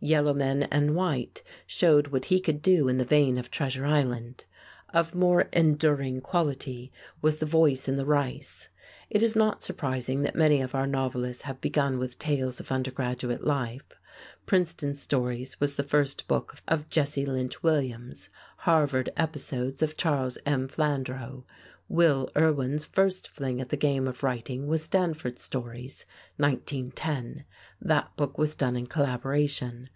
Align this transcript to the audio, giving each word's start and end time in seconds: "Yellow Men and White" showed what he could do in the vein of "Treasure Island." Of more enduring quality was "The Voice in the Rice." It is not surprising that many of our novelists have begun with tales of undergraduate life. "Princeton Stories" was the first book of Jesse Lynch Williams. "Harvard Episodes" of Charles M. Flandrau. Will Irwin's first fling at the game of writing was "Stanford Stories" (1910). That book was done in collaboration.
"Yellow 0.00 0.32
Men 0.32 0.62
and 0.70 0.94
White" 0.94 1.42
showed 1.66 2.06
what 2.06 2.26
he 2.26 2.38
could 2.38 2.62
do 2.62 2.86
in 2.86 2.98
the 2.98 3.04
vein 3.04 3.36
of 3.36 3.50
"Treasure 3.50 3.84
Island." 3.84 4.44
Of 4.94 5.12
more 5.16 5.48
enduring 5.52 6.20
quality 6.20 6.92
was 7.20 7.40
"The 7.40 7.46
Voice 7.46 7.88
in 7.88 7.96
the 7.96 8.04
Rice." 8.06 8.68
It 9.10 9.24
is 9.24 9.34
not 9.34 9.64
surprising 9.64 10.22
that 10.22 10.36
many 10.36 10.60
of 10.60 10.72
our 10.72 10.86
novelists 10.86 11.42
have 11.44 11.60
begun 11.60 11.98
with 11.98 12.16
tales 12.20 12.60
of 12.60 12.70
undergraduate 12.70 13.42
life. 13.42 13.88
"Princeton 14.46 14.94
Stories" 14.94 15.58
was 15.58 15.74
the 15.74 15.82
first 15.82 16.28
book 16.28 16.54
of 16.68 16.88
Jesse 16.88 17.26
Lynch 17.26 17.64
Williams. 17.64 18.28
"Harvard 18.58 19.10
Episodes" 19.16 19.82
of 19.82 19.96
Charles 19.96 20.38
M. 20.46 20.68
Flandrau. 20.68 21.42
Will 21.90 22.28
Irwin's 22.36 22.84
first 22.84 23.28
fling 23.28 23.62
at 23.62 23.70
the 23.70 23.76
game 23.76 24.06
of 24.06 24.22
writing 24.22 24.66
was 24.66 24.82
"Stanford 24.82 25.38
Stories" 25.38 26.04
(1910). 26.36 27.46
That 27.80 28.14
book 28.14 28.36
was 28.36 28.54
done 28.54 28.76
in 28.76 28.86
collaboration. 28.86 29.88